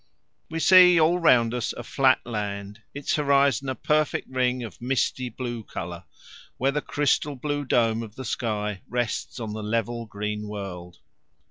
We 0.49 0.57
see 0.57 0.99
all 0.99 1.19
round 1.19 1.53
us 1.53 1.73
a 1.73 1.83
flat 1.83 2.21
land, 2.25 2.81
its 2.91 3.13
horizon 3.17 3.69
a 3.69 3.75
perfect 3.75 4.27
ring 4.29 4.63
of 4.63 4.81
misty 4.81 5.29
blue 5.29 5.63
colour 5.63 6.05
where 6.57 6.71
the 6.71 6.81
crystal 6.81 7.35
blue 7.35 7.65
dome 7.65 8.01
of 8.01 8.15
the 8.15 8.25
sky 8.25 8.81
rests 8.89 9.39
on 9.39 9.53
the 9.53 9.61
level 9.61 10.07
green 10.07 10.47
world. 10.47 10.97